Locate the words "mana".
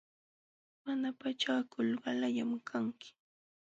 0.83-1.07